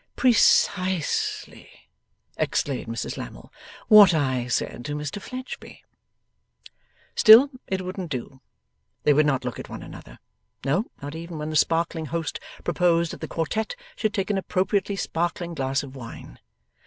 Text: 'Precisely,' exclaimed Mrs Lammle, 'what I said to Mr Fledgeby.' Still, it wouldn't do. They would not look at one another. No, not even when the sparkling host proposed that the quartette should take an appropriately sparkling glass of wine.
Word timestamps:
'Precisely,' 0.15 1.69
exclaimed 2.35 2.87
Mrs 2.87 3.17
Lammle, 3.17 3.53
'what 3.87 4.15
I 4.15 4.47
said 4.47 4.83
to 4.85 4.95
Mr 4.95 5.21
Fledgeby.' 5.21 5.83
Still, 7.13 7.51
it 7.67 7.83
wouldn't 7.83 8.09
do. 8.09 8.41
They 9.03 9.13
would 9.13 9.27
not 9.27 9.45
look 9.45 9.59
at 9.59 9.69
one 9.69 9.83
another. 9.83 10.17
No, 10.65 10.85
not 11.03 11.13
even 11.13 11.37
when 11.37 11.51
the 11.51 11.55
sparkling 11.55 12.07
host 12.07 12.39
proposed 12.63 13.11
that 13.11 13.21
the 13.21 13.27
quartette 13.27 13.75
should 13.95 14.15
take 14.15 14.31
an 14.31 14.39
appropriately 14.39 14.95
sparkling 14.95 15.53
glass 15.53 15.83
of 15.83 15.95
wine. 15.95 16.39